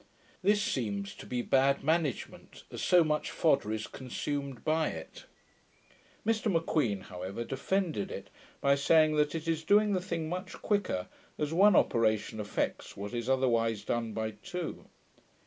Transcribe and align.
This 0.41 0.59
seems 0.63 1.13
to 1.13 1.27
be 1.27 1.43
bad 1.43 1.83
management, 1.83 2.63
as 2.71 2.81
so 2.81 3.03
much 3.03 3.29
fodder 3.29 3.71
is 3.71 3.85
consumed 3.85 4.63
by 4.63 4.87
it. 4.87 5.25
Mr 6.25 6.51
M'Queen 6.51 7.01
however 7.01 7.43
defended 7.43 8.09
it, 8.09 8.31
by 8.61 8.73
saying, 8.73 9.15
that 9.17 9.35
it 9.35 9.47
is 9.47 9.63
doing 9.63 9.93
the 9.93 10.01
thing 10.01 10.27
much 10.27 10.53
quicker, 10.53 11.07
as 11.37 11.53
one 11.53 11.75
operation 11.75 12.39
effects 12.39 12.97
what 12.97 13.13
is 13.13 13.29
otherwise 13.29 13.83
done 13.83 14.11
by 14.11 14.31
two. 14.31 14.87